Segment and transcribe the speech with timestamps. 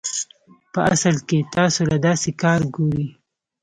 [0.71, 3.07] پۀ اصل کښې تاسو له داسې کار ګوري